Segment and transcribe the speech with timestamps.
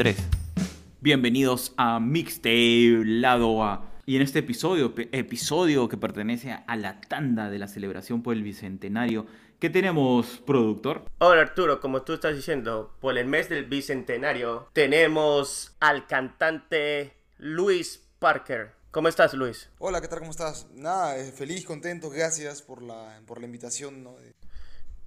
[0.00, 0.16] 3.
[1.02, 3.84] Bienvenidos a Mixtape Lado A.
[4.06, 8.42] Y en este episodio, episodio que pertenece a la tanda de la celebración por el
[8.42, 9.26] Bicentenario,
[9.58, 11.04] ¿qué tenemos, productor?
[11.18, 18.02] Hola Arturo, como tú estás diciendo, por el mes del bicentenario tenemos al cantante Luis
[18.20, 18.72] Parker.
[18.92, 19.68] ¿Cómo estás, Luis?
[19.80, 20.20] Hola, ¿qué tal?
[20.20, 20.66] ¿Cómo estás?
[20.74, 24.16] Nada, eh, feliz, contento, gracias por la, por la invitación, ¿no?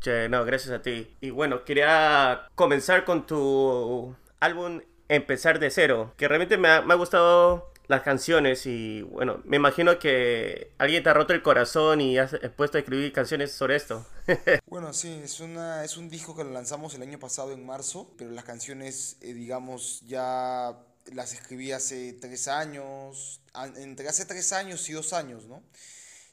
[0.02, 1.16] Che, no, gracias a ti.
[1.20, 6.93] Y bueno, quería comenzar con tu álbum Empezar de Cero, que realmente me ha, me
[6.93, 12.01] ha gustado las canciones y bueno, me imagino que alguien te ha roto el corazón
[12.01, 14.05] y has puesto a escribir canciones sobre esto.
[14.67, 18.11] Bueno, sí, es, una, es un disco que lo lanzamos el año pasado en marzo,
[18.17, 20.75] pero las canciones, eh, digamos, ya
[21.13, 23.41] las escribí hace tres años,
[23.75, 25.62] entre hace tres años y dos años, ¿no?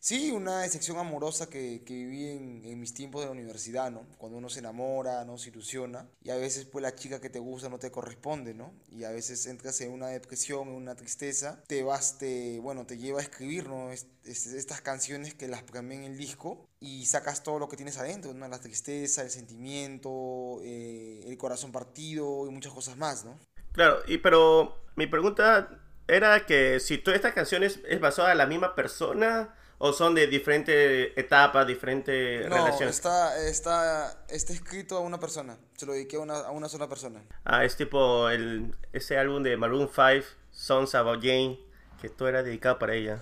[0.03, 4.07] Sí, una decepción amorosa que, que viví en, en mis tiempos de la universidad, ¿no?
[4.17, 7.39] Cuando uno se enamora, no se ilusiona, y a veces pues la chica que te
[7.39, 8.73] gusta no te corresponde, ¿no?
[8.91, 12.97] Y a veces entras en una depresión, en una tristeza, te vas, te, bueno, te
[12.97, 13.93] lleva a escribir, ¿no?
[13.93, 17.77] Es- es- estas canciones que las programé en el disco y sacas todo lo que
[17.77, 18.49] tienes adentro, ¿no?
[18.49, 23.39] La tristeza, el sentimiento, eh, el corazón partido y muchas cosas más, ¿no?
[23.73, 25.69] Claro, y pero mi pregunta
[26.09, 30.27] era que si todas estas canciones es basada en la misma persona o son de
[30.27, 32.97] diferentes etapas, diferentes No, relaciones.
[32.97, 36.87] está, está, está escrito a una persona, se lo dediqué a una, a una sola
[36.89, 37.23] persona.
[37.45, 41.59] Ah, es tipo el, ese álbum de Maroon 5, Songs About Jane,
[42.01, 43.21] que todo era dedicado para ella.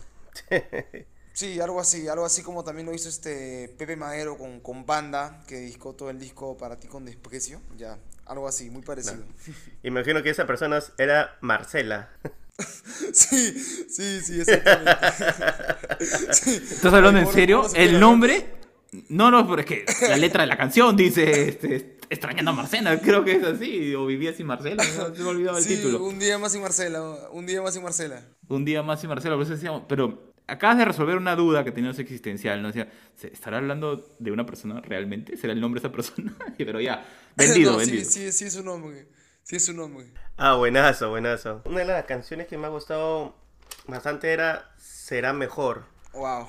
[1.33, 5.45] Sí, algo así, algo así como también lo hizo este Pepe Madero con, con Banda,
[5.47, 9.23] que dedicó todo el disco para ti con desprecio, ya, algo así, muy parecido.
[9.85, 12.11] Imagino que esa persona era Marcela.
[13.13, 13.53] Sí,
[13.89, 14.93] sí, sí, exactamente.
[16.33, 16.51] Sí.
[16.71, 17.67] ¿Estás hablando en serio?
[17.75, 18.47] ¿El nombre?
[19.09, 22.99] No, no, pero es que la letra de la canción dice este, extrañando a Marcela,
[23.01, 25.77] creo que es así, o vivía sin Marcela, no, se me ha olvidado el Sí,
[25.77, 26.05] título.
[26.05, 27.03] un día más sin Marcela,
[27.33, 28.23] un día más sin Marcela.
[28.49, 31.73] Un día más sin Marcela, por eso decíamos, pero acabas de resolver una duda que
[31.73, 32.69] teníamos existencial, ¿no?
[32.69, 35.37] Decía, ¿se ¿estará hablando de una persona realmente?
[35.37, 36.35] ¿Será el nombre de esa persona?
[36.59, 37.05] pero ya,
[37.37, 38.11] vendido, No, sí, vendido.
[38.11, 39.07] Sí, sí, es su nombre,
[39.49, 40.07] sí es su nombre.
[40.37, 41.63] Ah, buenazo, buenazo.
[41.65, 43.35] Una de las canciones que me ha gustado
[43.87, 45.87] bastante era Será Mejor.
[46.13, 46.47] Wow,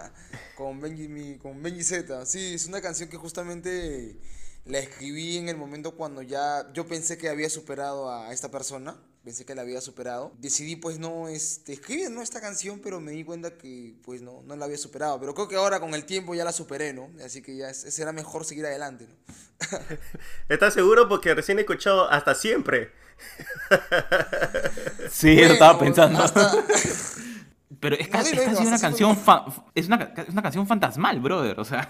[0.56, 2.24] con Benji, con Benji Z.
[2.24, 4.18] Sí, es una canción que justamente
[4.64, 8.96] la escribí en el momento cuando ya yo pensé que había superado a esta persona,
[9.28, 10.32] pensé que la había superado.
[10.38, 12.22] Decidí pues no este, escribir ¿no?
[12.22, 15.20] esta canción, pero me di cuenta que pues no, no la había superado.
[15.20, 17.10] Pero creo que ahora con el tiempo ya la superé, ¿no?
[17.22, 19.14] Así que ya será mejor seguir adelante, ¿no?
[20.48, 21.08] ¿Estás seguro?
[21.10, 22.90] Porque recién he escuchado Hasta Siempre.
[25.10, 26.22] Sí, eso Bueno, estaba pensando.
[26.22, 26.52] hasta-
[27.80, 30.66] Pero es, ca- No, es dilo, casi una canción fa- es una, es una canción
[30.66, 31.60] fantasmal, brother.
[31.60, 31.86] O sea,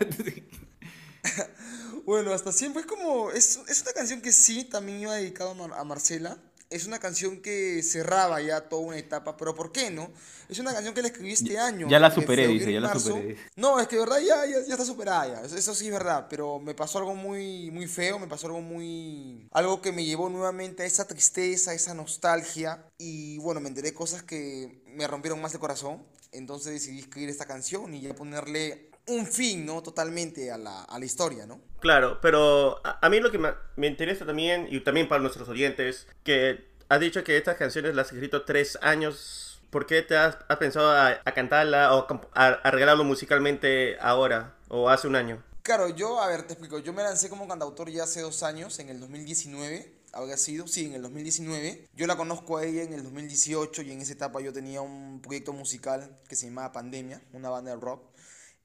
[2.05, 3.31] Bueno, hasta siempre es como.
[3.31, 6.39] Es, es una canción que sí también iba dedicado a, Mar- a Marcela.
[6.71, 10.11] Es una canción que cerraba ya toda una etapa, pero ¿por qué no?
[10.49, 11.89] Es una canción que la escribí este año.
[11.89, 13.37] ya la superé, dice, ya la superé.
[13.57, 15.57] No, es que de verdad ya, ya, ya está superada ya.
[15.57, 19.49] Eso sí es verdad, pero me pasó algo muy, muy feo, me pasó algo muy.
[19.53, 22.85] Algo que me llevó nuevamente a esa tristeza, a esa nostalgia.
[22.99, 26.03] Y bueno, me enteré cosas que me rompieron más el corazón.
[26.33, 29.83] Entonces decidí escribir esta canción y ya ponerle un fin, ¿no?
[29.83, 31.61] Totalmente a la, a la historia, ¿no?
[31.81, 35.49] Claro, pero a, a mí lo que me, me interesa también, y también para nuestros
[35.49, 39.61] oyentes, que has dicho que estas canciones las has escrito tres años.
[39.71, 44.55] ¿Por qué te has, has pensado a, a cantarla o a, a regalarlo musicalmente ahora
[44.69, 45.43] o hace un año?
[45.63, 46.79] Claro, yo, a ver, te explico.
[46.79, 49.93] Yo me lancé como cantautor ya hace dos años, en el 2019.
[50.15, 51.89] Habría sido, sí, en el 2019.
[51.95, 55.21] Yo la conozco a ella en el 2018 y en esa etapa yo tenía un
[55.21, 58.03] proyecto musical que se llamaba Pandemia, una banda de rock,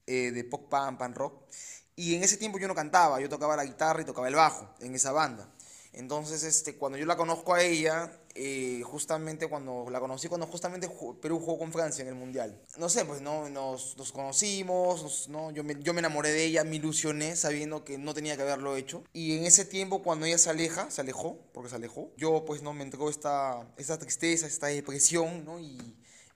[0.08, 1.44] eh, de pop pan, pan rock.
[1.96, 4.68] Y en ese tiempo yo no cantaba, yo tocaba la guitarra y tocaba el bajo
[4.80, 5.50] en esa banda.
[5.96, 10.88] Entonces, este, cuando yo la conozco a ella, eh, justamente cuando la conocí, cuando justamente
[10.89, 12.60] ju- Perú jugó con Francia en el Mundial.
[12.80, 16.63] No sé, pues no, nos, nos conocimos, no, yo, me, yo me enamoré de ella,
[16.63, 19.04] me ilusioné sabiendo que no tenía que haberlo hecho.
[19.13, 22.63] Y en ese tiempo, cuando ella se aleja, se alejó, porque se alejó, yo pues
[22.63, 25.60] no me entró esta, esta tristeza, esta depresión, ¿no?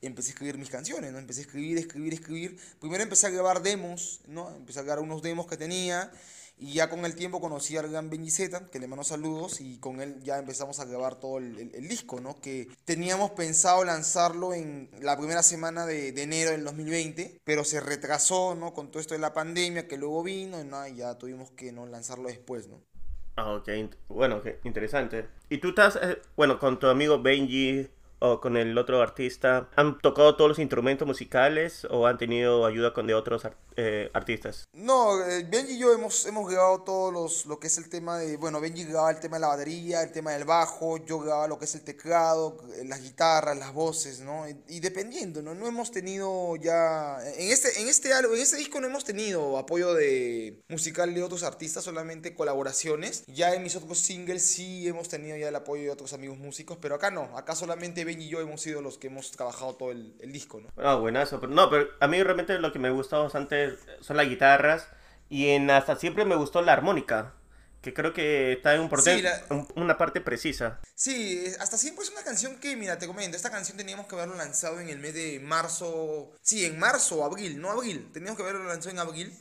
[0.01, 1.19] Empecé a escribir mis canciones, ¿no?
[1.19, 2.59] Empecé a escribir, escribir, escribir.
[2.79, 4.49] Primero empecé a grabar demos, ¿no?
[4.55, 6.11] Empecé a grabar unos demos que tenía.
[6.59, 9.77] Y ya con el tiempo conocí al gran Benji Z, que le mando saludos, y
[9.77, 12.41] con él ya empezamos a grabar todo el, el- el disco, ¿no?
[12.41, 17.79] Que teníamos pensado lanzarlo en la primera semana de, de enero del 2020, pero se
[17.79, 18.73] retrasó, ¿no?
[18.73, 21.85] Con todo esto de la pandemia que luego vino, y nada, ya tuvimos que ¿no?
[21.85, 22.81] lanzarlo después, ¿no?
[23.35, 23.69] Ah, ok,
[24.09, 25.27] bueno, qué interesante.
[25.49, 27.87] ¿Y tú estás, eh, bueno, con tu amigo Benji
[28.19, 32.93] o con el otro artista, ¿han tocado todos los instrumentos musicales o han tenido ayuda
[32.93, 33.43] con de otros
[33.75, 34.67] eh, artistas?
[34.73, 38.17] No, eh, Benji y yo hemos, hemos grabado todos los, lo que es el tema
[38.17, 41.47] de, bueno, Benji grababa el tema de la batería, el tema del bajo, yo grababa
[41.47, 44.45] lo que es el teclado, eh, las guitarras, las voces, ¿no?
[44.67, 45.53] Y, dependiendo, ¿no?
[45.53, 49.93] No hemos tenido ya, en este, en este en este disco no hemos tenido apoyo
[49.93, 53.23] de musical de otros artistas, solamente colaboraciones.
[53.27, 56.77] Ya en mis otros singles sí hemos tenido ya el apoyo de otros amigos músicos,
[56.81, 59.91] pero acá no, acá solamente Ben y yo hemos sido los que hemos trabajado todo
[59.91, 60.69] el, el disco, ¿no?
[60.77, 61.39] Ah, buenazo.
[61.39, 64.87] Pero, no, pero a mí realmente lo que me gusta bastante son las guitarras
[65.29, 67.33] y en hasta siempre me gustó la armónica.
[67.81, 70.79] Que creo que está en un una parte precisa.
[70.95, 74.35] Sí, hasta siempre es una canción que, mira, te comento, esta canción teníamos que haberlo
[74.35, 76.31] lanzado en el mes de marzo.
[76.41, 78.09] Sí, en marzo o abril, no abril.
[78.11, 79.37] Teníamos que haberlo lanzado en abril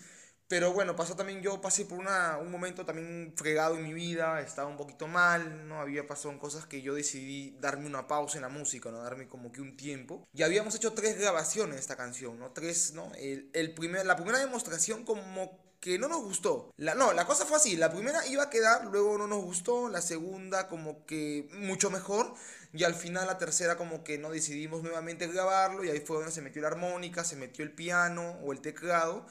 [0.48, 4.40] pero bueno, pasó también, yo pasé por una, un momento también fregado en mi vida,
[4.40, 5.80] estaba un poquito mal, ¿no?
[5.80, 9.02] Había pasado cosas que yo decidí darme una pausa en la música, ¿no?
[9.02, 10.26] Darme como que un tiempo.
[10.32, 12.52] Y habíamos hecho tres grabaciones de esta canción, ¿no?
[12.52, 13.12] Tres, ¿no?
[13.16, 16.72] El, el primer, la primera demostración como que no nos gustó.
[16.76, 19.88] La, no, la cosa fue así, la primera iba a quedar, luego no nos gustó,
[19.88, 22.34] la segunda como que mucho mejor,
[22.72, 26.32] y al final la tercera como que no decidimos nuevamente grabarlo, y ahí fue donde
[26.32, 29.26] se metió la armónica, se metió el piano o el teclado,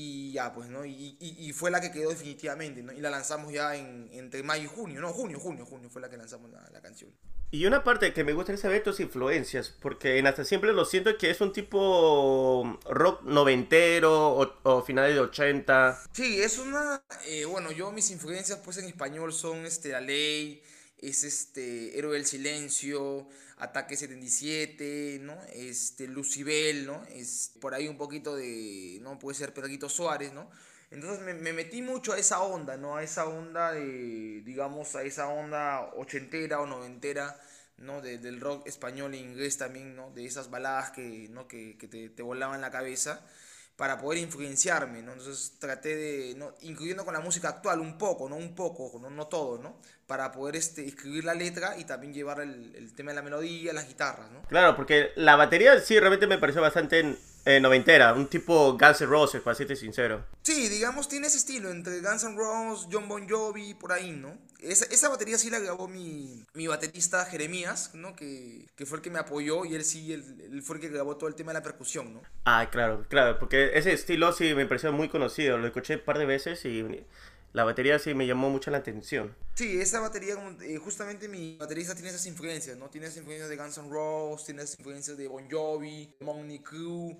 [0.00, 0.84] y ya, pues, ¿no?
[0.84, 2.92] Y, y, fue la que quedó definitivamente, ¿no?
[2.92, 6.08] Y la lanzamos ya en, entre mayo y junio, no, junio, junio, junio fue la
[6.08, 7.10] que lanzamos la, la canción.
[7.50, 10.72] Y una parte que me gusta de ese evento es influencias, porque en hasta siempre
[10.72, 16.00] lo siento que es un tipo rock noventero o, o finales de 80.
[16.12, 20.62] Sí, es una, eh, bueno, yo mis influencias pues en español son este, La Ley,
[20.98, 23.26] es este, Héroe del Silencio,
[23.58, 25.36] Ataque 77, ¿no?
[25.52, 27.04] Este, Lucibel, ¿no?
[27.06, 29.18] Es por ahí un poquito de, ¿no?
[29.18, 30.50] Puede ser Pedrito Suárez, ¿no?
[30.90, 32.96] Entonces me, me, metí mucho a esa onda, ¿no?
[32.96, 37.38] A esa onda de, digamos, a esa onda ochentera o noventera,
[37.78, 38.00] ¿no?
[38.00, 40.10] De, del rock español e inglés también, ¿no?
[40.12, 41.46] De esas baladas que, ¿no?
[41.48, 43.26] que, que te, te volaban la cabeza
[43.78, 45.12] para poder influenciarme, ¿no?
[45.12, 46.52] Entonces traté de, ¿no?
[46.62, 49.76] incluyendo con la música actual un poco, no un poco, no, no todo, ¿no?
[50.08, 53.86] Para poder este, escribir la letra y también llevar el, tema de la melodía, las
[53.86, 54.42] guitarras, ¿no?
[54.48, 57.14] Claro, porque la batería sí realmente me pareció bastante
[57.48, 60.22] eh, noventera, un tipo Guns N' Roses, para serte sincero.
[60.42, 64.36] Sí, digamos, tiene ese estilo, entre Guns N' Roses, John Bon Jovi, por ahí, ¿no?
[64.60, 68.14] Esa, esa batería sí la grabó mi, mi baterista Jeremías, ¿no?
[68.14, 71.16] Que, que, fue el que me apoyó y él sí, él, fue el que grabó
[71.16, 72.20] todo el tema de la percusión, ¿no?
[72.44, 76.18] Ah, claro, claro, porque ese estilo sí me pareció muy conocido, lo escuché un par
[76.18, 76.84] de veces y
[77.54, 79.34] la batería sí me llamó mucho la atención.
[79.54, 82.90] Sí, esa batería, eh, justamente mi baterista tiene esas influencias, ¿no?
[82.90, 87.18] Tiene esas influencias de Guns N' Roses, tiene esas influencias de Bon Jovi, Money Crew,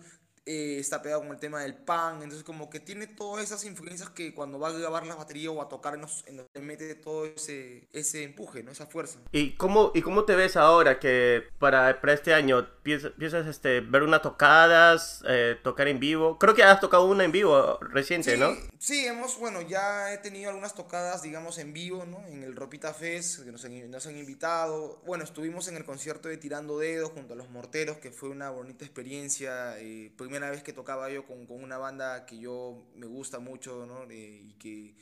[0.51, 4.09] eh, está pegado con el tema del pan, entonces como que tiene todas esas influencias
[4.09, 6.25] que cuando va a grabar la batería o a tocar nos,
[6.59, 8.73] mete todo ese, ese empuje, ¿no?
[8.73, 9.19] esa fuerza.
[9.31, 14.03] ¿Y cómo, ¿Y cómo te ves ahora que para, para este año piensas, este, ver
[14.03, 16.39] unas tocadas, eh, tocar en vivo?
[16.39, 18.57] Creo que has tocado una en vivo reciente, ¿no?
[18.79, 22.27] Sí, hemos, bueno, ya he tenido algunas tocadas, digamos, en vivo, ¿no?
[22.27, 25.03] En el Ropita Fest, que nos han, nos han invitado.
[25.05, 28.49] Bueno, estuvimos en el concierto de Tirando Dedos junto a los Morteros, que fue una
[28.49, 29.79] bonita experiencia.
[29.81, 33.85] Eh, primera vez que tocaba yo con, con, una banda que yo me gusta mucho,
[33.87, 34.05] ¿no?
[34.13, 34.95] y que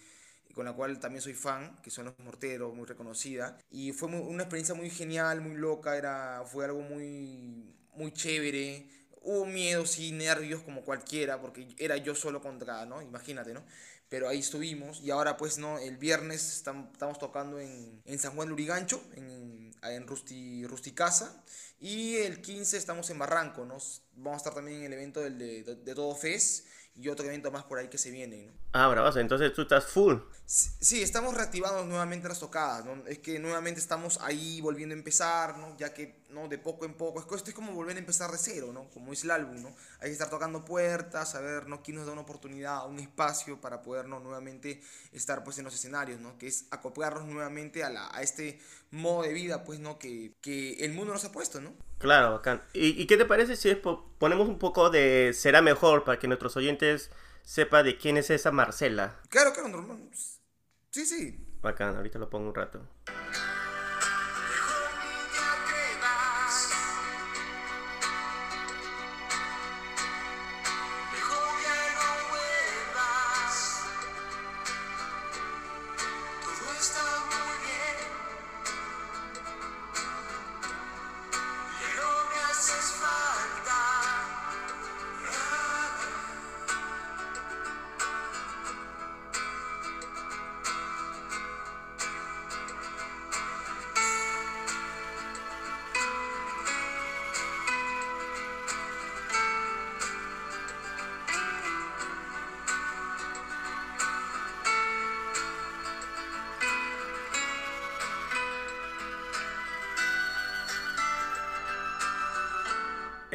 [0.56, 3.58] con la cual también soy fan, que son los Morteros, muy reconocida.
[3.70, 8.88] Y fue una experiencia muy genial, muy loca, era, fue algo muy, muy chévere.
[9.20, 13.02] Hubo miedo, sí, nervios como cualquiera, porque era yo solo contra, ¿no?
[13.02, 13.62] Imagínate, ¿no?
[14.08, 15.78] Pero ahí estuvimos y ahora pues, ¿no?
[15.78, 21.42] El viernes estamos tocando en, en San Juan de Urigancho, en, en Rusti, Rusticasa.
[21.80, 23.76] Y el 15 estamos en Barranco, ¿no?
[24.14, 27.50] Vamos a estar también en el evento del, de, de, Todo Fest y otro evento
[27.50, 28.52] más por ahí que se viene, ¿no?
[28.72, 30.16] Ah, bravo, entonces tú estás full.
[30.46, 33.06] Sí, estamos reactivando nuevamente las tocadas, ¿no?
[33.06, 35.76] Es que nuevamente estamos ahí volviendo a empezar, ¿no?
[35.76, 36.48] Ya que, ¿no?
[36.48, 38.88] De poco en poco, esto es como volver a empezar de cero, ¿no?
[38.90, 39.68] Como es el álbum, ¿no?
[40.00, 41.82] Hay que estar tocando puertas, a ver, ¿no?
[41.82, 44.20] Quién nos da una oportunidad, un espacio para poder, ¿no?
[44.20, 46.36] Nuevamente estar, pues, en los escenarios, ¿no?
[46.38, 49.98] Que es acoplarnos nuevamente a, la, a este modo de vida, pues, ¿no?
[49.98, 51.74] Que, que el mundo nos ha puesto, ¿no?
[51.98, 52.62] Claro, bacán.
[52.72, 53.74] ¿Y, ¿Y qué te parece si
[54.18, 57.10] ponemos un poco de Será Mejor para que nuestros oyentes
[57.42, 59.20] sepa de quién es esa Marcela?
[59.28, 60.10] Claro, claro, normal.
[60.90, 61.46] Sí, sí.
[61.62, 62.80] Bacán, ahorita lo pongo un rato.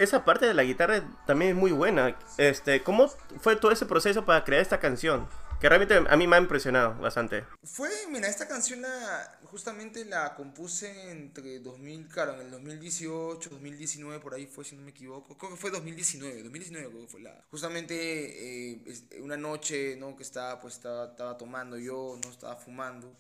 [0.04, 2.18] Esa parte de la guitarra también es muy buena.
[2.38, 3.08] Este, ¿Cómo
[3.40, 5.28] fue todo ese proceso para crear esta canción?
[5.60, 7.46] Que realmente a mí me ha impresionado bastante.
[7.64, 14.20] Fue, mira, esta canción la, justamente la compuse entre 2000, claro, en el 2018, 2019,
[14.20, 15.38] por ahí fue, si no me equivoco.
[15.38, 17.46] Creo que fue 2019, 2019 creo que fue la...
[17.52, 18.84] Justamente eh,
[19.20, 20.16] una noche, ¿no?
[20.16, 22.32] Que estaba, pues, estaba, estaba tomando yo, ¿no?
[22.32, 23.16] Estaba fumando.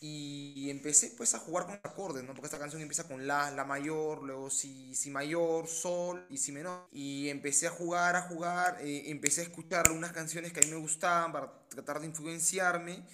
[0.00, 2.32] Y empecé pues a jugar con acordes, ¿no?
[2.32, 6.52] Porque esta canción empieza con la, la mayor, luego si, si mayor, sol y si
[6.52, 6.86] menor.
[6.92, 10.70] Y empecé a jugar, a jugar, eh, empecé a escuchar algunas canciones que a mí
[10.70, 13.04] me gustaban para tratar de influenciarme.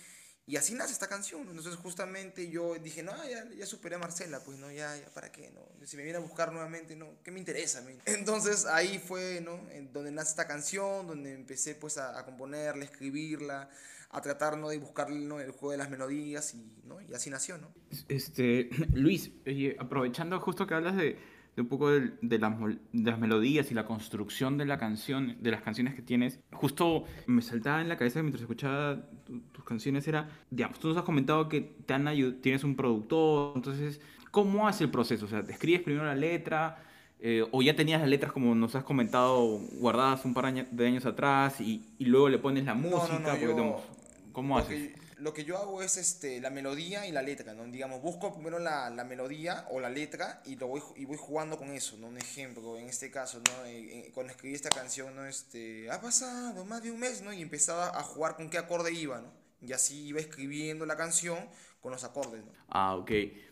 [0.47, 1.49] Y así nace esta canción.
[1.49, 5.33] Entonces justamente yo dije, no, ya, ya superé a Marcela, pues no, ya, ya, ¿para
[5.33, 5.51] qué?
[5.51, 5.63] No?
[5.87, 7.83] Si me viene a buscar nuevamente, no, ¿qué me interesa?
[8.07, 9.59] Entonces ahí fue, ¿no?
[9.71, 13.71] En donde nace esta canción, donde empecé pues a, componerla, a escribirla
[14.11, 14.69] a tratar ¿no?
[14.69, 15.41] de buscar ¿no?
[15.41, 17.01] el juego de las melodías y, ¿no?
[17.01, 17.75] y así nació, ¿no?
[18.09, 19.33] Este, Luis,
[19.77, 21.19] aprovechando justo que hablas de,
[21.57, 25.37] de un poco de, de, las, de, las, melodías y la construcción de la canción,
[25.41, 29.09] de las canciones que tienes, justo me saltaba en la cabeza mientras escuchaba
[29.53, 32.05] tus canciones era, digamos, tú nos has comentado que te han
[32.41, 35.27] tienes un productor, entonces, ¿cómo hace el proceso?
[35.27, 36.83] O sea, ¿te escribes primero la letra?
[37.21, 41.07] Eh, o ya tenías las letras, como nos has comentado, guardadas un par de años
[41.07, 43.19] atrás y, y luego le pones la música.
[43.19, 43.83] No, no, no, yo,
[44.33, 44.91] ¿Cómo haces?
[45.19, 47.65] Lo que yo hago es este, la melodía y la letra, ¿no?
[47.65, 51.57] Digamos, busco primero la, la melodía o la letra y, lo voy, y voy jugando
[51.57, 52.09] con eso, ¿no?
[52.09, 53.65] Un ejemplo, en este caso, ¿no?
[53.67, 55.25] Eh, eh, cuando escribí esta canción, ¿no?
[55.27, 57.33] Este, ha pasado más de un mes, ¿no?
[57.33, 59.33] Y empezaba a jugar con qué acorde iba, ¿no?
[59.61, 61.39] Y así iba escribiendo la canción
[61.81, 62.53] con los acordes, ¿no?
[62.69, 63.11] Ah, ok.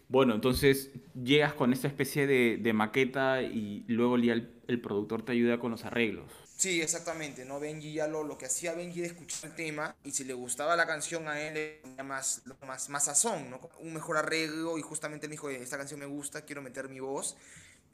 [0.09, 5.33] Bueno, entonces llegas con esta especie de, de maqueta y luego el, el productor te
[5.33, 6.31] ayuda con los arreglos.
[6.63, 7.59] Sí, exactamente, ¿no?
[7.59, 10.77] Benji ya lo, lo que hacía Benji era escuchar el tema y si le gustaba
[10.77, 13.59] la canción a él le ponía más, más, más sazón, ¿no?
[13.81, 17.37] Un mejor arreglo y justamente me dijo, esta canción me gusta, quiero meter mi voz.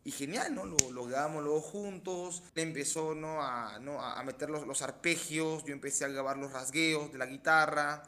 [0.05, 0.67] Y genial, ¿no?
[0.67, 3.41] Lo, lo grabamos luego juntos, le empezó, ¿no?
[3.41, 4.03] A, ¿no?
[4.03, 8.03] a meter los, los arpegios, yo empecé a grabar los rasgueos de la guitarra,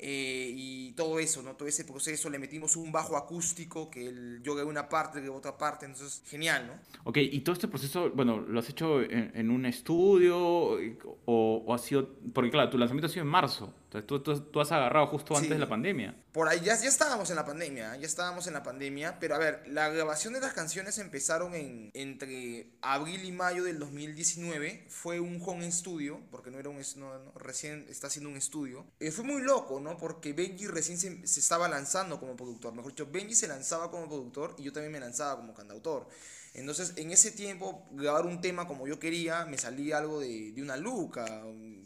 [0.00, 1.54] eh, y todo eso, ¿no?
[1.54, 5.28] Todo ese proceso, le metimos un bajo acústico, que el, yo grabé una parte, de
[5.28, 6.72] otra parte, entonces genial, ¿no?
[7.04, 10.78] Ok, y todo este proceso, bueno, ¿lo has hecho en, un estudio
[11.24, 14.60] o, ha sido, porque claro, tu lanzamiento ha sido en marzo, entonces tú, tú, tú
[14.60, 15.54] has agarrado justo antes sí.
[15.54, 16.14] de la pandemia.
[16.32, 19.38] Por ahí ya, ya estábamos en la pandemia, ya estábamos en la pandemia, pero a
[19.38, 25.20] ver, la grabación de las canciones empezaron en, entre abril y mayo del 2019, fue
[25.20, 29.10] un home studio, porque no era un, no, no, recién está haciendo un estudio, eh,
[29.10, 29.96] fue muy loco, ¿no?
[29.96, 32.74] Porque Benji recién se, se, estaba lanzando como productor.
[32.74, 36.06] Mejor dicho, Benji se lanzaba como productor y yo también me lanzaba como cantautor.
[36.52, 40.60] Entonces, en ese tiempo, grabar un tema como yo quería, me salía algo de, de
[40.60, 41.24] una luca,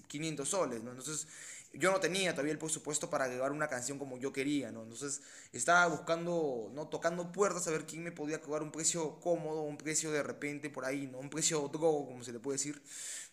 [0.09, 0.91] 500 soles, ¿no?
[0.91, 1.29] Entonces,
[1.75, 4.83] yo no tenía todavía el presupuesto para grabar una canción como yo quería, ¿no?
[4.83, 6.89] Entonces estaba buscando, ¿no?
[6.89, 10.71] Tocando puertas a ver quién me podía cobrar un precio cómodo, un precio de repente
[10.71, 11.19] por ahí, ¿no?
[11.19, 12.83] Un precio drogo, como se le puede decir,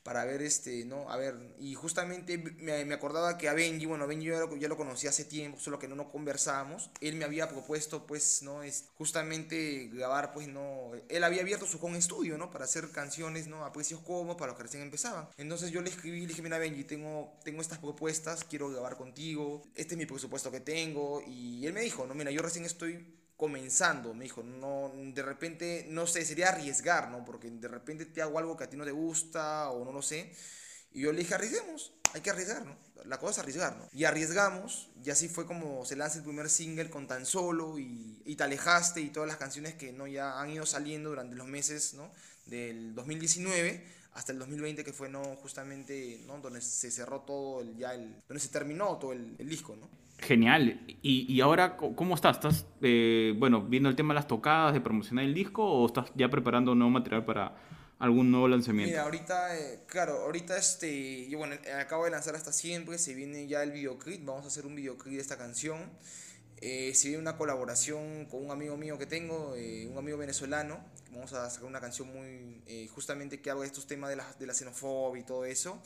[0.04, 1.10] para ver este, ¿no?
[1.10, 4.68] A ver, y justamente me, me acordaba que a Benji, bueno, Benji yo lo, ya
[4.68, 8.64] lo conocí hace tiempo, solo que no, no conversábamos, él me había propuesto, pues, ¿no?
[8.64, 10.92] Es justamente grabar, pues, ¿no?
[11.10, 12.50] Él había abierto su home studio, ¿no?
[12.50, 13.66] Para hacer canciones, ¿no?
[13.66, 15.30] A precios cómodos para los que recién empezaban.
[15.38, 19.62] Entonces yo le escribí, le dije, mira, Benji, tengo, tengo estas propuestas, quiero grabar contigo,
[19.76, 23.19] este es mi presupuesto que tengo, y él me dijo, no, mira, yo recién estoy
[23.40, 27.24] comenzando, me dijo, no, de repente, no sé, sería arriesgar, ¿no?
[27.24, 30.02] Porque de repente te hago algo que a ti no te gusta o no lo
[30.02, 30.34] sé.
[30.92, 32.76] Y yo le dije, arriesguemos, hay que arriesgar, ¿no?
[33.06, 33.88] La cosa es arriesgar, ¿no?
[33.94, 38.22] Y arriesgamos, y así fue como se lanza el primer single con Tan Solo y,
[38.26, 41.48] y Te Alejaste y todas las canciones que no ya han ido saliendo durante los
[41.48, 42.12] meses, ¿no?
[42.46, 47.78] Del 2019 hasta el 2020 que fue no justamente no donde se cerró todo el
[47.78, 49.88] ya el donde se terminó todo el, el disco no
[50.22, 50.82] Genial.
[51.02, 52.38] ¿Y, y ahora cómo estás?
[52.38, 56.12] ¿Estás, eh, bueno, viendo el tema de las tocadas, de promocionar el disco o estás
[56.16, 57.56] ya preparando nuevo material para
[58.00, 58.92] algún nuevo lanzamiento?
[58.92, 63.48] Mira, ahorita, eh, claro, ahorita este, yo bueno, acabo de lanzar hasta siempre, se viene
[63.48, 65.90] ya el videoclip, vamos a hacer un videoclip de esta canción.
[66.62, 70.80] Eh, se viene una colaboración con un amigo mío que tengo, eh, un amigo venezolano.
[71.12, 74.26] Vamos a sacar una canción muy, eh, justamente que habla de estos temas de la,
[74.38, 75.82] de la xenofobia y todo eso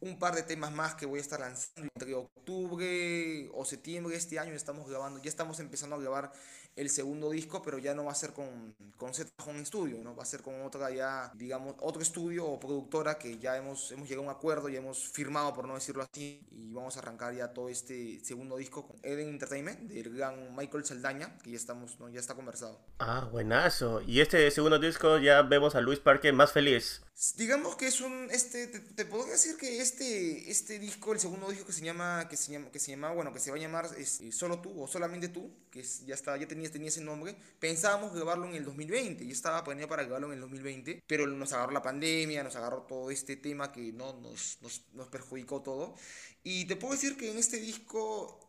[0.00, 4.18] un par de temas más que voy a estar lanzando entre octubre o septiembre de
[4.18, 6.32] este año estamos grabando ya estamos empezando a grabar
[6.78, 10.16] el segundo disco pero ya no va a ser con con Z Home Studio no
[10.16, 14.08] va a ser con otra ya digamos otro estudio o productora que ya hemos hemos
[14.08, 17.34] llegado a un acuerdo ya hemos firmado por no decirlo así y vamos a arrancar
[17.34, 21.98] ya todo este segundo disco con Eden Entertainment del gran Michael Saldaña que ya estamos
[22.00, 22.80] no ya está conversado.
[22.98, 24.02] Ah buenazo.
[24.06, 27.02] Y este segundo disco ya vemos a Luis Parque más feliz.
[27.36, 31.48] Digamos que es un, este, te, te podría decir que este, este disco, el segundo
[31.50, 33.60] disco que se llama, que se llama, que se llama, bueno, que se va a
[33.60, 36.88] llamar es, eh, Solo tú o Solamente tú, que es, ya está, ya tenía, tenía
[36.88, 41.02] ese nombre, pensábamos grabarlo en el 2020, y estaba planeado para grabarlo en el 2020,
[41.06, 45.08] pero nos agarró la pandemia, nos agarró todo este tema que no nos, nos, nos
[45.08, 45.94] perjudicó todo,
[46.42, 48.40] y te puedo decir que en este disco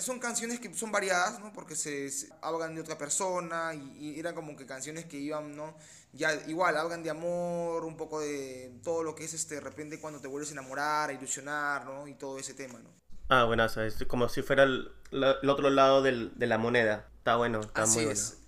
[0.00, 1.52] son canciones que son variadas, ¿no?
[1.52, 5.76] Porque se, hablan de otra persona y, y, eran como que canciones que iban, ¿no?
[6.12, 10.00] Ya igual, hablan de amor, un poco de todo lo que es este, de repente
[10.00, 12.08] cuando te vuelves a enamorar, a ilusionar, ¿no?
[12.08, 12.90] Y todo ese tema, ¿no?
[13.28, 17.08] Ah, bueno, es como si fuera el, el otro lado del, de la moneda.
[17.26, 18.38] Está bueno, está Así muy es.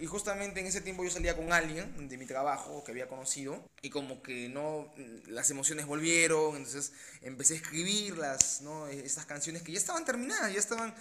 [0.00, 3.64] Y, justamente en ese tiempo yo salía con alguien de mi trabajo que había conocido
[3.80, 4.92] y como que no,
[5.28, 8.88] las emociones volvieron, entonces empecé a escribirlas, ¿no?
[8.88, 10.92] Estas canciones que ya estaban terminadas, ya estaban,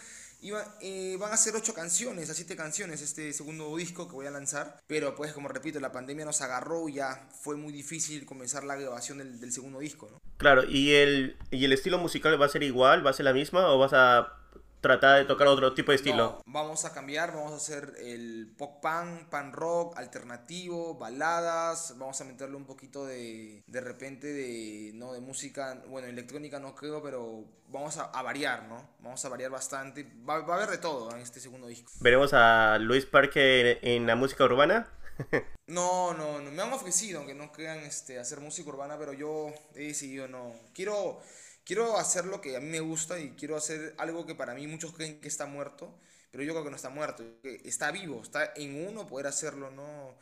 [0.41, 4.27] iba, eh, van a ser ocho canciones, a siete canciones este segundo disco que voy
[4.27, 8.27] a lanzar, pero pues como repito, la pandemia nos agarró y ya fue muy difícil
[8.27, 10.21] comenzar la grabación del, del segundo disco, ¿no?
[10.37, 13.03] Claro, ¿y el, ¿y el estilo musical va a ser igual?
[13.03, 14.42] ¿Va a ser la misma o vas a
[14.83, 16.43] tratar de tocar otro tipo de estilo.
[16.45, 22.19] No, vamos a cambiar, vamos a hacer el pop punk, pan rock, alternativo, baladas, vamos
[22.19, 27.01] a meterle un poquito de, de repente de, no, de música, bueno, electrónica no creo,
[27.01, 28.89] pero vamos a, a variar, ¿no?
[28.99, 31.89] Vamos a variar bastante, va, va, a haber de todo en este segundo disco.
[32.01, 34.89] ¿Veremos a Luis Parque en, en la música urbana?
[35.67, 39.47] no, no, no, me han ofrecido, aunque no crean este, hacer música urbana, pero yo
[39.75, 41.21] he decidido no, quiero
[41.63, 44.67] quiero hacer lo que a mí me gusta y quiero hacer algo que para mí
[44.67, 45.97] muchos creen que está muerto,
[46.31, 49.71] pero yo creo que no está muerto, que está vivo, está en uno poder hacerlo,
[49.71, 50.15] ¿no?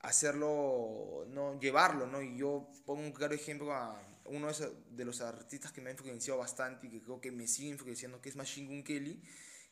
[0.00, 1.58] Hacerlo, ¿no?
[1.60, 2.22] Llevarlo, ¿no?
[2.22, 4.48] Y yo pongo un claro ejemplo a uno
[4.90, 8.20] de los artistas que me ha influenciado bastante y que creo que me sigue influenciando,
[8.20, 9.22] que es Machine Gun Kelly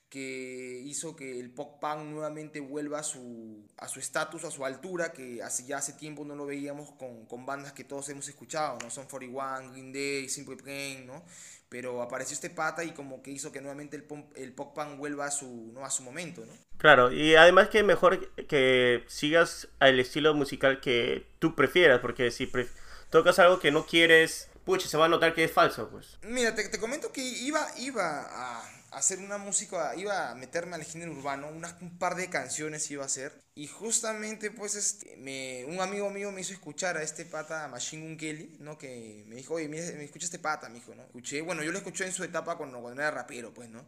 [0.08, 4.64] que hizo que el pop punk nuevamente vuelva a su a su estatus, a su
[4.64, 8.28] altura, que hace, ya hace tiempo no lo veíamos con, con, bandas que todos hemos
[8.28, 8.90] escuchado, ¿no?
[8.90, 11.24] Son 41, Green Day, Simple Plan, ¿no?
[11.68, 14.96] Pero apareció este pata y como que hizo que nuevamente el pop, el pop punk
[14.96, 15.84] vuelva a su, ¿no?
[15.84, 16.52] a su momento, ¿no?
[16.78, 22.50] Claro, y además que mejor que sigas el estilo musical que tú prefieras, porque si
[23.10, 26.18] tocas algo que no quieres, pucha, se va a notar que es falso, pues.
[26.22, 30.84] Mira, te, te comento que iba, iba a hacer una música, iba a meterme al
[30.84, 33.42] género urbano, un par de canciones iba a hacer.
[33.54, 38.06] Y justamente, pues, este, me, un amigo mío me hizo escuchar a este pata, Machine
[38.06, 38.76] Gun Kelly, ¿no?
[38.78, 41.04] Que me dijo, oye, me, escucha este pata, me dijo, ¿no?
[41.04, 43.86] Escuché, bueno, yo lo escuché en su etapa cuando, cuando era rapero, pues, ¿no?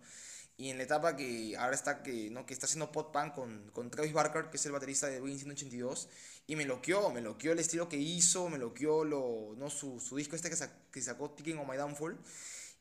[0.57, 2.45] Y en la etapa que ahora está, que, ¿no?
[2.45, 5.39] que está haciendo pop punk con, con Travis Barker, que es el baterista de Win
[5.39, 6.09] 182,
[6.49, 9.71] y me loqueó, me loqueó el estilo que hizo, me loqueó lo, ¿no?
[9.71, 10.57] su, su disco este que,
[10.91, 12.19] que sacó, Ticking on My Downfall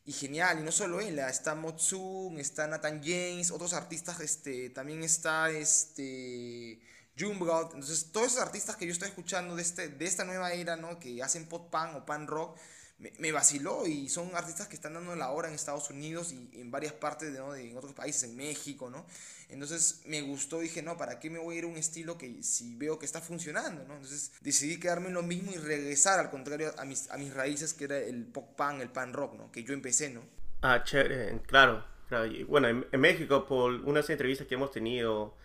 [0.08, 5.02] y genial, y no solo él, está Motsun, está Nathan James, otros artistas, este, también
[5.02, 6.80] está este
[7.20, 10.98] entonces todos esos artistas que yo estoy escuchando de, este, de esta nueva era, ¿no?
[10.98, 12.56] que hacen pop punk o pan rock,
[12.98, 16.70] me, vaciló y son artistas que están dando la hora en Estados Unidos y en
[16.70, 17.52] varias partes de, ¿no?
[17.52, 19.06] de otros países, en México, ¿no?
[19.48, 22.42] Entonces me gustó, dije, no, ¿para qué me voy a ir a un estilo que
[22.42, 23.94] si veo que está funcionando, ¿no?
[23.94, 27.72] Entonces decidí quedarme en lo mismo y regresar al contrario a mis, a mis raíces,
[27.72, 29.52] que era el pop punk, el pan rock, ¿no?
[29.52, 30.22] Que yo empecé, ¿no?
[30.62, 31.84] Ah, chévere, claro.
[32.08, 32.30] claro.
[32.48, 35.36] Bueno, en, en, México, por unas entrevistas que hemos tenido,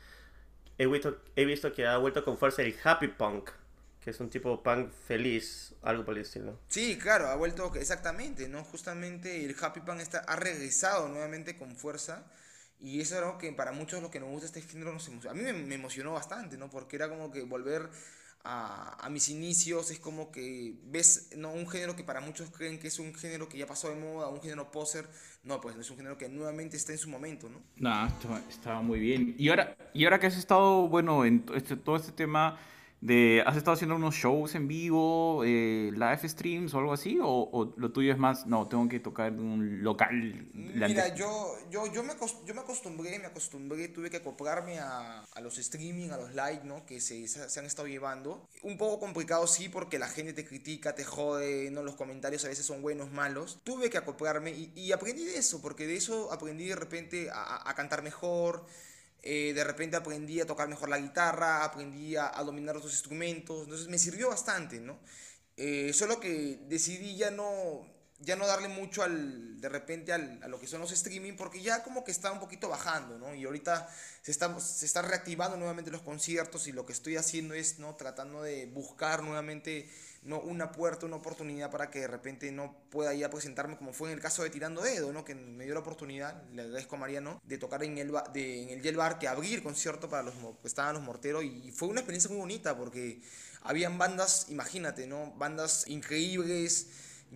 [0.80, 3.52] he visto, he visto que ha vuelto con fuerza el happy punk
[4.04, 6.60] que es un tipo punk feliz, algo por el estilo.
[6.68, 8.63] Sí, claro, ha vuelto exactamente, ¿no?
[8.66, 12.26] Justamente el happy punk está, ha regresado nuevamente con fuerza
[12.82, 15.32] y eso es algo que para muchos los que nos gusta este género nos emociona.
[15.32, 16.70] A mí me, me, emocionó bastante, ¿no?
[16.70, 17.89] Porque era como que volver
[18.44, 21.54] a, a, mis inicios es como que ves ¿no?
[21.54, 24.28] un género que para muchos creen que es un género que ya pasó de moda,
[24.28, 25.08] un género poser.
[25.46, 27.62] No, pues es un género que nuevamente está en su momento, ¿no?
[27.78, 29.34] No, estaba, estaba muy bien.
[29.38, 32.60] Y ahora, y ahora que has estado, bueno, en este, todo este tema
[33.04, 37.20] de, ¿Has estado haciendo unos shows en vivo, eh, live streams o algo así?
[37.22, 40.48] O, ¿O, lo tuyo es más, no, tengo que tocar en un local?
[40.54, 42.13] Mira, yo, yo, yo, me,
[42.46, 46.62] yo me acostumbré, me acostumbré, tuve que acoplarme a, a los streaming, a los live,
[46.63, 46.86] ¿no?
[46.86, 48.48] Que se, se, han estado llevando.
[48.62, 51.84] Un poco complicado, sí, porque la gente te critica, te jode, ¿no?
[51.84, 53.60] Los comentarios a veces son buenos, malos.
[53.66, 57.70] Tuve que acoplarme y, y aprendí de eso, porque de eso aprendí de repente a,
[57.70, 58.66] a cantar mejor
[59.26, 63.88] eh, de repente aprendí a tocar mejor la guitarra, aprendí a, dominar otros instrumentos, entonces
[63.88, 65.00] me sirvió bastante, ¿no?
[65.56, 67.88] Eh, solo que decidí ya no,
[68.20, 71.62] ya no darle mucho al, de repente al, a lo que son los streaming, porque
[71.62, 73.34] ya como que está un poquito bajando, ¿no?
[73.34, 73.88] Y ahorita
[74.22, 77.96] se está, se está reactivando nuevamente los conciertos y lo que estoy haciendo es, ¿no?
[77.96, 79.90] Tratando de buscar nuevamente,
[80.26, 80.40] ¿no?
[80.40, 84.16] Una puerta, una oportunidad para que de repente no pueda ya presentarme, como fue en
[84.16, 85.26] el caso de Tirando Dedo, ¿no?
[85.26, 88.86] Que me dio la oportunidad, le agradezco a Mariano, de tocar en el, de, en
[88.86, 92.30] el Bar, que abrir concierto para los que estaban los morteros y fue una experiencia
[92.30, 93.22] muy bonita porque
[93.62, 95.34] habían bandas, imagínate, ¿no?
[95.38, 96.88] Bandas increíbles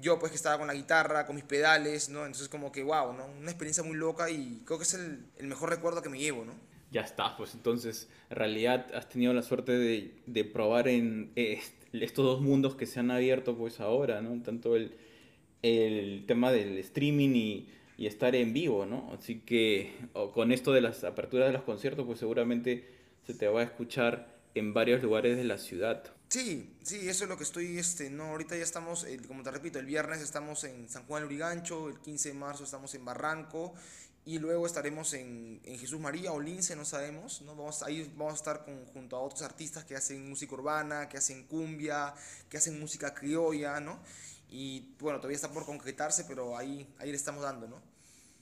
[0.02, 2.26] yo pues que estaba con la guitarra, con mis pedales, ¿no?
[2.26, 3.26] Entonces como que, wow, ¿no?
[3.26, 6.46] Una experiencia muy loca y creo que es el, el mejor recuerdo que me llevo,
[6.46, 6.54] ¿no?
[6.92, 12.26] Ya está, pues entonces en realidad has tenido la suerte de, de probar en estos
[12.26, 14.42] dos mundos que se han abierto pues ahora, ¿no?
[14.42, 14.96] Tanto el,
[15.62, 19.12] el tema del streaming y, y, estar en vivo, ¿no?
[19.14, 19.92] Así que
[20.34, 22.88] con esto de las aperturas de los conciertos pues seguramente
[23.26, 26.04] se te va a escuchar en varios lugares de la ciudad.
[26.30, 29.80] Sí, sí, eso es lo que estoy, este, no, ahorita ya estamos, como te repito,
[29.80, 33.74] el viernes estamos en San Juan del Urigancho, el 15 de marzo estamos en Barranco
[34.28, 37.56] y luego estaremos en, en Jesús María o Lince, no sabemos, ¿no?
[37.56, 41.46] Vamos, ahí vamos a estar junto a otros artistas que hacen música urbana, que hacen
[41.48, 42.14] cumbia,
[42.50, 44.02] que hacen música criolla, ¿no?
[44.50, 47.82] Y bueno, todavía está por concretarse, pero ahí, ahí le estamos dando, ¿no?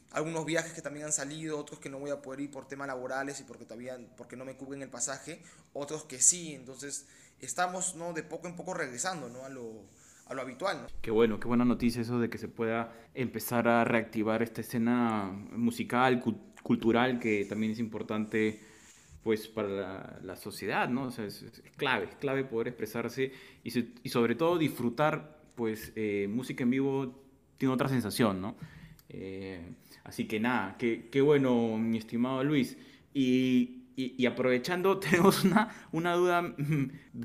[0.09, 2.87] Algunos viajes que también han salido, otros que no voy a poder ir por temas
[2.87, 5.43] laborales y porque todavía, porque no me cubren el pasaje,
[5.73, 7.05] otros que sí, entonces
[7.41, 8.11] estamos ¿no?
[8.13, 9.45] de poco en poco regresando ¿no?
[9.45, 9.83] a, lo,
[10.25, 10.81] a lo habitual.
[10.81, 10.88] ¿no?
[11.01, 15.31] Qué bueno, qué buena noticia eso de que se pueda empezar a reactivar esta escena
[15.51, 16.21] musical,
[16.63, 18.59] cultural, que también es importante
[19.23, 21.05] pues para la, la sociedad, ¿no?
[21.05, 23.31] O sea, es, es, clave, es clave poder expresarse
[23.63, 27.23] y, se, y sobre todo disfrutar, pues, eh, música en vivo
[27.57, 28.55] tiene otra sensación, ¿no?
[29.09, 29.61] Eh,
[30.03, 32.77] así que nada, qué, qué bueno, mi estimado Luis.
[33.15, 36.53] Y y, aprovechando, tenemos una, una duda,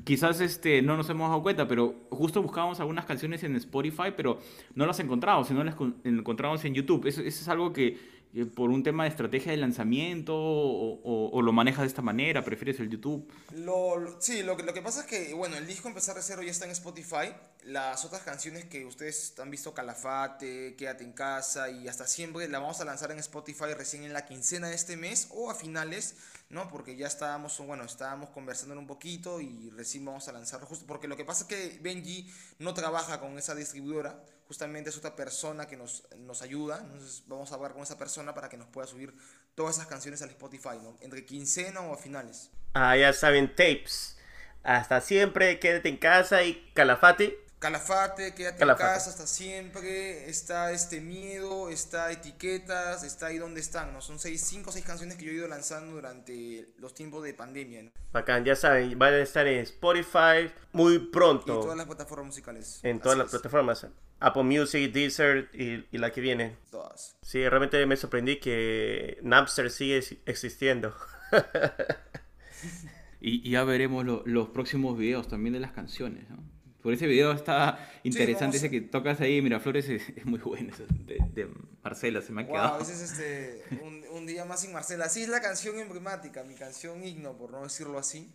[0.03, 4.39] quizás este, no nos hemos dado cuenta, pero justo buscábamos algunas canciones en Spotify, pero
[4.75, 7.05] no las encontramos, sino las encontramos en YouTube.
[7.07, 8.21] Eso, es algo que,
[8.55, 12.89] por un tema de estrategia de lanzamiento o, lo manejas de esta manera, prefieres el
[12.89, 13.29] YouTube.
[13.53, 16.51] Lo, sí, lo lo que pasa es que, bueno, el disco Empezar de Cero ya
[16.51, 17.33] está en Spotify.
[17.65, 22.59] Las otras canciones que ustedes han visto, Calafate, Quédate en casa y hasta siempre, la
[22.59, 26.15] vamos a lanzar en Spotify recién en la quincena de este mes o a finales
[26.51, 26.69] ¿no?
[26.69, 31.07] Porque ya estábamos, bueno, estábamos conversando un poquito y recién vamos a lanzarlo justo, porque
[31.07, 35.67] lo que pasa es que Benji no trabaja con esa distribuidora, justamente es otra persona
[35.67, 38.85] que nos, nos ayuda, entonces vamos a hablar con esa persona para que nos pueda
[38.85, 39.15] subir
[39.55, 40.97] todas esas canciones al Spotify, ¿no?
[40.99, 42.51] Entre quincena o a finales.
[42.73, 44.17] Ah, ya saben, tapes.
[44.63, 47.39] Hasta siempre, quédate en casa y calafate.
[47.61, 53.93] Calafate, quédate en casa hasta siempre, está este miedo, está etiquetas, está ahí donde están,
[53.93, 54.01] ¿no?
[54.01, 57.35] Son seis, cinco o seis canciones que yo he ido lanzando durante los tiempos de
[57.35, 57.91] pandemia, ¿no?
[58.13, 61.53] Bacán, ya saben, van a estar en Spotify muy pronto.
[61.53, 62.79] En todas las plataformas musicales.
[62.81, 63.85] En todas las plataformas.
[64.19, 66.57] Apple Music, Deezer y, y, la que viene.
[66.71, 67.15] Todas.
[67.21, 70.95] Sí, realmente me sorprendí que Napster sigue existiendo.
[73.21, 76.37] y, y, ya veremos lo, los próximos videos también de las canciones, ¿no?
[76.81, 80.73] Por ese video está interesante, sí, ese que tocas ahí, Miraflores, es, es muy bueno,
[81.05, 81.49] de, de,
[81.83, 82.81] Marcela, se me ha wow, quedado.
[82.81, 85.07] Ese es este, un, un, día más sin Marcela.
[85.09, 88.31] Sí, es la canción emblemática, mi canción himno, por no decirlo así.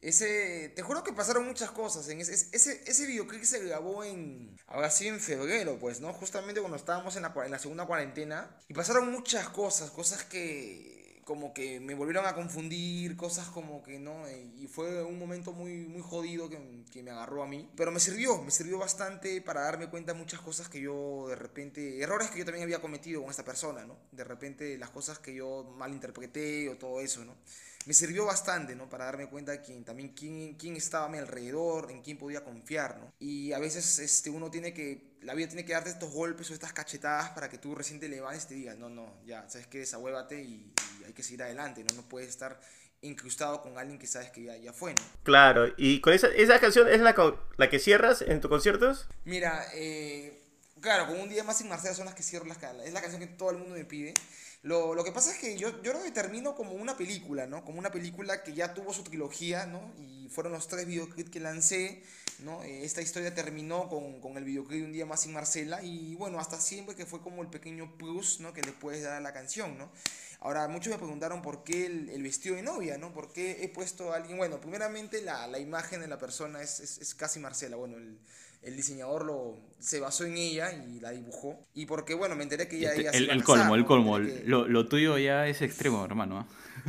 [0.00, 2.08] Ese, te juro que pasaron muchas cosas.
[2.08, 6.12] En ese, ese, ese videoclip se grabó en, ahora sí, en febrero, pues, ¿no?
[6.12, 8.56] Justamente cuando estábamos en la, en la segunda cuarentena.
[8.68, 13.98] Y pasaron muchas cosas, cosas que como que me volvieron a confundir, cosas como que
[13.98, 14.24] no,
[14.56, 16.58] y fue un momento muy, muy jodido que,
[16.90, 20.18] que, me agarró a mí, pero me sirvió, me sirvió bastante para darme cuenta de
[20.18, 23.84] muchas cosas que yo de repente, errores que yo también había cometido con esta persona,
[23.84, 23.96] ¿no?
[24.10, 27.36] De repente las cosas que yo malinterpreté o todo eso, ¿no?
[27.86, 28.88] Me sirvió bastante, ¿no?
[28.88, 32.44] Para darme cuenta de quién, también quién, quién estaba a mi alrededor, en quién podía
[32.44, 33.12] confiar, ¿no?
[33.18, 36.54] Y a veces este, uno tiene que la vida tiene que darte estos golpes o
[36.54, 39.68] estas cachetadas para que tú recién te levantes y te digas, no, no, ya, sabes
[39.68, 41.94] que desahuévate y, y, hay que seguir adelante, ¿no?
[41.94, 42.60] No puedes estar
[43.02, 45.00] incrustado con alguien que sabes que ya, ya fue, ¿no?
[45.24, 47.14] Claro, y con esa, esa canción es la,
[47.56, 49.08] la que cierras en tus conciertos.
[49.24, 50.42] Mira, eh,
[50.80, 53.20] claro, con un día más sin Marcela son las que cierro las es la canción
[53.20, 54.14] que todo el mundo me pide.
[54.62, 57.64] Lo, lo, que pasa es que yo, yo lo determino como una película, ¿no?
[57.64, 59.92] Como una película que ya tuvo su trilogía, ¿no?
[59.98, 62.04] Y fueron los tres videoclips que lancé,
[62.38, 62.62] ¿no?
[62.62, 66.38] Eh, esta historia terminó con, con el videoclip Un día más sin Marcela y bueno,
[66.38, 68.52] hasta siempre que fue como el pequeño plus, ¿no?
[68.52, 69.90] Que le puedes dar a la canción, ¿no?
[70.38, 73.12] Ahora, muchos me preguntaron por qué el, vestido de novia, ¿no?
[73.12, 74.38] ¿Por qué he puesto a alguien?
[74.38, 78.18] Bueno, primeramente la, la imagen de la persona es, es, es casi Marcela, bueno, el,
[78.62, 81.66] el diseñador lo, se basó en ella y la dibujó.
[81.74, 82.90] Y porque, bueno, me enteré que ella...
[82.90, 84.16] Este, ella el, el colmo, el colmo.
[84.18, 84.42] Que...
[84.46, 86.46] Lo, lo, tuyo ya es extremo, hermano.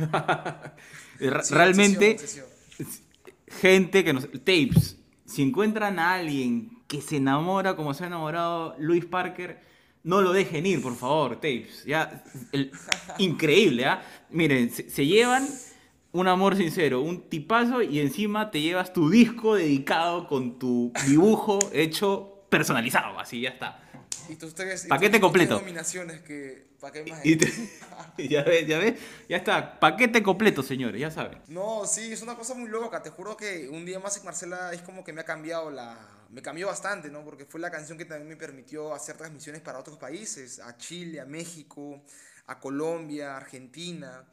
[1.18, 3.06] sí, Realmente, obsesión, obsesión.
[3.48, 4.30] gente que nos...
[4.30, 9.58] Tapes, si encuentran a alguien que se enamora como se ha enamorado Luis Parker,
[10.04, 11.84] no lo dejen ir, por favor, tapes.
[11.84, 12.22] Ya,
[13.18, 14.02] increíble, ¿ah?
[14.30, 15.48] Miren, se, llevan
[16.14, 21.58] un amor sincero, un tipazo y encima te llevas tu disco dedicado con tu dibujo
[21.72, 23.80] hecho personalizado, así ya está.
[24.28, 25.58] Y tus tres, Paquete completo.
[25.58, 26.64] nominaciones que
[28.16, 31.40] y ya ves, ya ves, ya está, paquete completo, señores, ya saben.
[31.48, 34.72] No, sí, es una cosa muy loca, te juro que un día más en Marcela
[34.72, 35.98] es como que me ha cambiado la...
[36.30, 37.24] Me cambió bastante, ¿no?
[37.24, 41.20] Porque fue la canción que también me permitió hacer transmisiones para otros países, a Chile,
[41.20, 42.02] a México,
[42.46, 44.24] a Colombia, Argentina.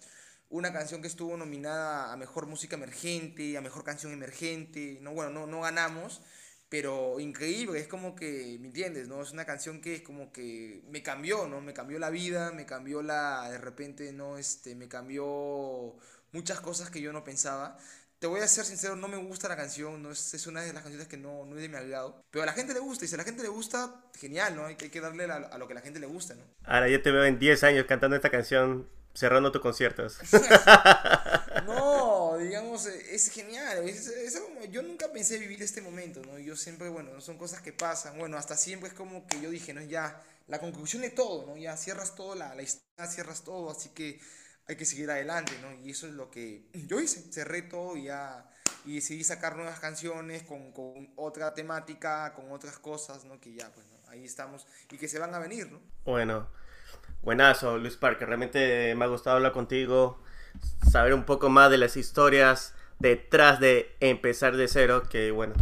[0.51, 4.99] Una canción que estuvo nominada a Mejor Música Emergente, a Mejor Canción Emergente.
[5.01, 6.21] No, bueno, no, no ganamos,
[6.67, 9.07] pero increíble, es como que, ¿me entiendes?
[9.07, 9.21] ¿no?
[9.21, 11.61] Es una canción que es como que me cambió, ¿no?
[11.61, 14.37] Me cambió la vida, me cambió la, de repente, ¿no?
[14.37, 15.95] Este, me cambió
[16.33, 17.77] muchas cosas que yo no pensaba.
[18.19, 20.73] Te voy a ser sincero, no me gusta la canción, no es, es una de
[20.73, 23.05] las canciones que no, no es de mi agrado, pero a la gente le gusta,
[23.05, 24.65] y si a la gente le gusta, genial, ¿no?
[24.65, 26.35] Hay hay que darle a, a lo que a la gente le gusta.
[26.65, 30.17] Ahora yo te veo en 10 años cantando esta canción cerrando tus conciertos.
[31.65, 33.83] no, digamos, es genial.
[34.69, 36.39] yo nunca pensé vivir este momento, ¿no?
[36.39, 38.17] Yo siempre, bueno, son cosas que pasan.
[38.17, 41.57] Bueno, hasta siempre es como que yo dije, no, ya, la conclusión de todo, ¿no?
[41.57, 44.19] Ya cierras todo, la, la historia, cierras todo, así que
[44.67, 45.73] hay que seguir adelante, ¿no?
[45.85, 48.49] Y eso es lo que yo hice, cerré todo y ya,
[48.85, 53.39] y decidí sacar nuevas canciones con, con otra temática, con otras cosas, ¿no?
[53.39, 55.79] Que ya, pues, ahí estamos y que se van a venir, ¿no?
[56.05, 56.60] Bueno.
[57.21, 58.27] Buenazo, Luis Parker.
[58.27, 60.19] Realmente me ha gustado hablar contigo,
[60.91, 65.53] saber un poco más de las historias detrás de empezar de cero, que bueno,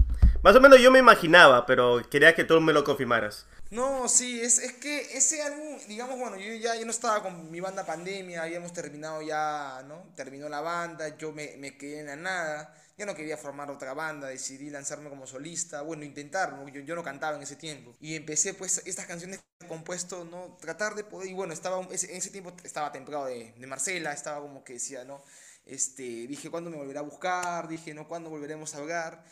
[0.44, 3.46] más o menos yo me imaginaba, pero quería que tú me lo confirmaras.
[3.72, 7.52] No, sí, es, es que ese álbum, digamos, bueno, yo ya yo no estaba con
[7.52, 10.08] mi banda Pandemia, habíamos terminado ya, ¿no?
[10.16, 12.74] Terminó la banda, yo me, me quedé en la nada.
[13.00, 17.02] Yo no quería formar otra banda, decidí lanzarme como solista, bueno, intentar, yo, yo no
[17.02, 17.96] cantaba en ese tiempo.
[18.02, 20.58] Y empecé pues estas canciones que compuesto, ¿no?
[20.60, 24.42] Tratar de poder, y bueno, estaba, en ese tiempo estaba templado de, de Marcela, estaba
[24.42, 25.24] como que decía, ¿no?
[25.66, 27.70] Este, dije, ¿cuándo me volverá a buscar?
[27.70, 28.06] Dije, ¿no?
[28.06, 29.24] ¿Cuándo volveremos a hablar?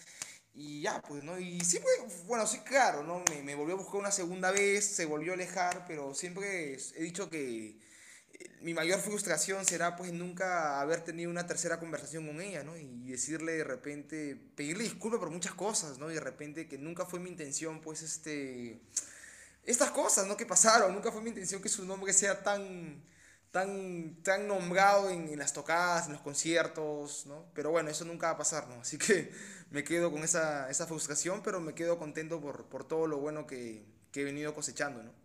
[0.53, 1.37] Y ya, pues, ¿no?
[1.37, 1.91] Y siempre,
[2.25, 3.21] bueno, sí, claro, ¿no?
[3.29, 7.03] Me, me volvió a buscar una segunda vez, se volvió a alejar, pero siempre he
[7.03, 7.77] dicho que
[8.61, 12.75] mi mayor frustración será pues nunca haber tenido una tercera conversación con ella, ¿no?
[12.75, 16.09] Y decirle de repente, pedirle disculpas por muchas cosas, ¿no?
[16.11, 18.81] Y de repente que nunca fue mi intención pues este,
[19.63, 20.37] estas cosas, ¿no?
[20.37, 23.03] Que pasaron, nunca fue mi intención que su nombre sea tan,
[23.51, 27.45] tan, tan nombrado en, las tocadas, en los conciertos, ¿no?
[27.53, 28.81] Pero bueno, eso nunca va a pasar, ¿no?
[28.81, 29.31] Así que
[29.71, 33.45] me quedo con esa, esa frustración, pero me quedo contento por, por todo lo bueno
[33.45, 35.16] que, que he venido cosechando, ¿no?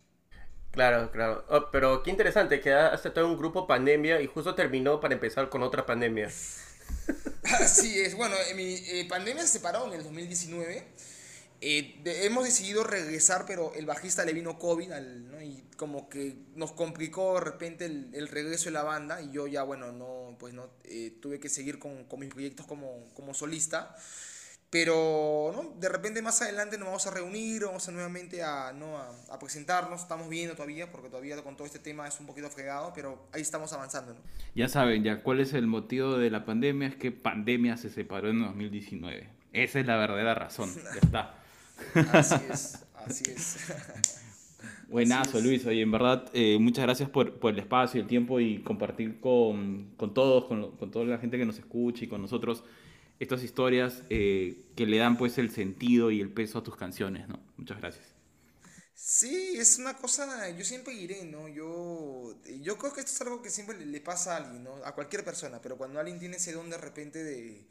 [0.72, 1.44] Claro, claro.
[1.50, 5.48] Oh, pero qué interesante que has todo un grupo pandemia y justo terminó para empezar
[5.50, 6.26] con otra pandemia.
[7.44, 8.16] Así es.
[8.16, 10.86] Bueno, mi eh, pandemia se separó en el 2019.
[11.64, 15.40] Eh, hemos decidido regresar, pero el bajista le vino COVID ¿no?
[15.40, 19.46] y como que nos complicó de repente el, el, regreso de la banda y yo
[19.46, 23.32] ya, bueno, no, pues no, eh, tuve que seguir con, con mis proyectos como, como
[23.32, 23.94] solista.
[24.72, 25.78] Pero ¿no?
[25.78, 28.96] de repente más adelante nos vamos a reunir, vamos a nuevamente a, ¿no?
[28.96, 32.90] a, presentarnos, estamos viendo todavía, porque todavía con todo este tema es un poquito fregado,
[32.94, 34.14] pero ahí estamos avanzando.
[34.14, 34.20] ¿no?
[34.54, 38.30] Ya saben, ya cuál es el motivo de la pandemia, es que pandemia se separó
[38.30, 39.28] en 2019.
[39.52, 41.34] Esa es la verdadera razón, ya está.
[42.10, 43.74] así es, así es.
[44.88, 45.66] Buenazo, Luis.
[45.66, 49.90] Oye, en verdad, eh, muchas gracias por, por, el espacio, el tiempo y compartir con,
[49.98, 52.64] con todos, con, con toda la gente que nos escucha y con nosotros
[53.22, 57.28] estas historias eh, que le dan pues el sentido y el peso a tus canciones,
[57.28, 57.40] ¿no?
[57.56, 58.04] Muchas gracias.
[58.94, 61.48] Sí, es una cosa, yo siempre iré, ¿no?
[61.48, 64.74] Yo, yo creo que esto es algo que siempre le, pasa a alguien, ¿no?
[64.84, 67.68] A cualquier persona, pero cuando alguien tiene ese don de repente de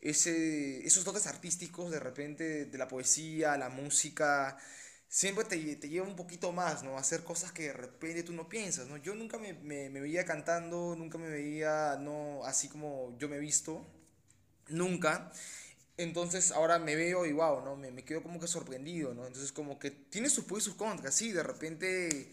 [0.00, 4.56] ese, esos dotes artísticos, de repente de la poesía, la música,
[5.08, 6.96] siempre te, te, lleva un poquito más, ¿no?
[6.96, 8.96] A hacer cosas que de repente tú no piensas, ¿no?
[8.98, 13.36] Yo nunca me, me, me veía cantando, nunca me veía, no, así como yo me
[13.36, 13.84] he visto,
[14.68, 15.32] nunca.
[15.96, 17.76] Entonces ahora me veo y wow, ¿no?
[17.76, 19.26] Me, me quedo como que sorprendido, ¿no?
[19.26, 22.30] Entonces como que tiene sus pros y sus contras, sí, de repente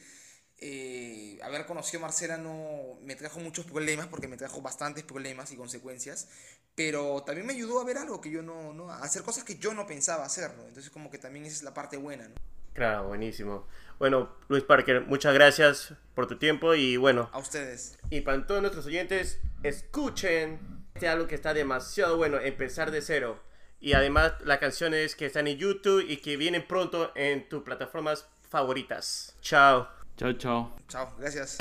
[0.64, 5.52] eh, haber conocido a Marcela no me trajo muchos problemas, porque me trajo bastantes problemas
[5.52, 6.30] y consecuencias,
[6.76, 9.58] pero también me ayudó a ver algo que yo no, no a hacer cosas que
[9.58, 10.68] yo no pensaba hacer, ¿no?
[10.68, 12.36] Entonces como que también esa es la parte buena, ¿no?
[12.74, 13.68] Claro, buenísimo.
[13.98, 17.30] Bueno, Luis Parker, muchas gracias por tu tiempo y bueno.
[17.34, 17.98] A ustedes.
[18.12, 23.40] Y para todos nuestros oyentes, escuchen este álbum que está demasiado bueno, empezar de cero.
[23.80, 28.28] Y además las canciones que están en YouTube y que vienen pronto en tus plataformas
[28.48, 29.36] favoritas.
[29.42, 29.90] Chao.
[30.16, 30.76] Chao, chao.
[30.88, 31.58] Chao, gracias.